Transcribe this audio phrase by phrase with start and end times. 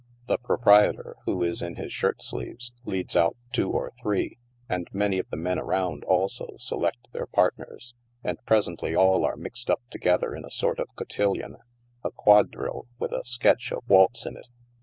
[0.25, 5.19] The proprietor, who is in his shirt sleeves, leads out two or three, and many
[5.19, 7.93] of the men around also select their partners,
[8.23, 11.57] and pres ently all are mixed np together in a sort of cotillion—
[12.03, 14.47] a quadrille with a sketch of waltz in it.